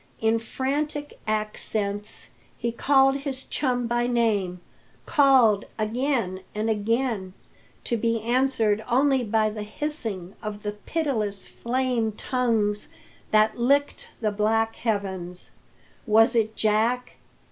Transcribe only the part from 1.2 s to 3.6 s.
accents he called his